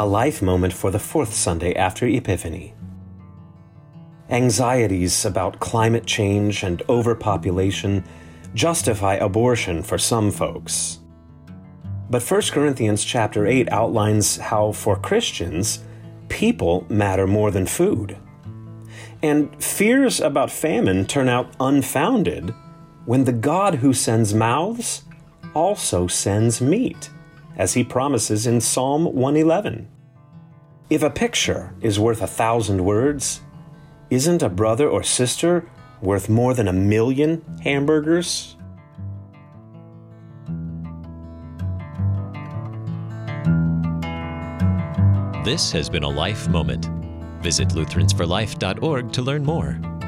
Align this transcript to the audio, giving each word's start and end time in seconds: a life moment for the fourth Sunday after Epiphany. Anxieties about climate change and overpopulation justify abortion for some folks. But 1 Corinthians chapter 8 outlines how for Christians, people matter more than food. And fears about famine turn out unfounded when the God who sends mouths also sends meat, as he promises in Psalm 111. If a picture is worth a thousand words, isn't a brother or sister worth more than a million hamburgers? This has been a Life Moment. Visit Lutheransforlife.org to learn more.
a 0.00 0.06
life 0.06 0.40
moment 0.40 0.72
for 0.72 0.90
the 0.90 0.98
fourth 0.98 1.34
Sunday 1.34 1.74
after 1.74 2.06
Epiphany. 2.06 2.72
Anxieties 4.30 5.26
about 5.26 5.60
climate 5.60 6.06
change 6.06 6.62
and 6.62 6.82
overpopulation 6.88 8.02
justify 8.54 9.16
abortion 9.16 9.82
for 9.82 9.98
some 9.98 10.30
folks. 10.30 11.00
But 12.08 12.22
1 12.22 12.42
Corinthians 12.50 13.04
chapter 13.04 13.46
8 13.46 13.70
outlines 13.70 14.38
how 14.38 14.72
for 14.72 14.96
Christians, 14.96 15.80
people 16.30 16.86
matter 16.88 17.26
more 17.26 17.50
than 17.50 17.66
food. 17.66 18.16
And 19.22 19.54
fears 19.62 20.18
about 20.18 20.50
famine 20.50 21.04
turn 21.04 21.28
out 21.28 21.52
unfounded 21.60 22.54
when 23.04 23.24
the 23.24 23.32
God 23.32 23.74
who 23.74 23.92
sends 23.92 24.32
mouths 24.32 25.02
also 25.52 26.06
sends 26.06 26.62
meat, 26.62 27.10
as 27.56 27.74
he 27.74 27.84
promises 27.84 28.46
in 28.46 28.60
Psalm 28.60 29.04
111. 29.04 29.88
If 30.88 31.02
a 31.02 31.10
picture 31.10 31.74
is 31.80 32.00
worth 32.00 32.20
a 32.20 32.26
thousand 32.26 32.84
words, 32.84 33.40
isn't 34.10 34.42
a 34.42 34.48
brother 34.48 34.88
or 34.88 35.02
sister 35.02 35.68
worth 36.02 36.28
more 36.28 36.54
than 36.54 36.66
a 36.66 36.72
million 36.72 37.44
hamburgers? 37.62 38.56
This 45.44 45.72
has 45.72 45.88
been 45.88 46.02
a 46.02 46.08
Life 46.08 46.48
Moment. 46.48 46.86
Visit 47.40 47.68
Lutheransforlife.org 47.68 49.12
to 49.12 49.22
learn 49.22 49.44
more. 49.44 49.99